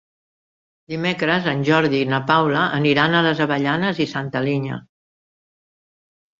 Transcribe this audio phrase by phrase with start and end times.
[0.93, 4.83] Dimecres en Jordi i na Paula aniran a les Avellanes i Santa Linya.